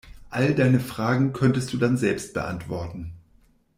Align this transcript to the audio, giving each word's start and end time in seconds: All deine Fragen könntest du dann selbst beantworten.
All 0.31 0.55
deine 0.55 0.79
Fragen 0.79 1.31
könntest 1.31 1.71
du 1.73 1.77
dann 1.77 1.95
selbst 1.95 2.33
beantworten. 2.33 3.13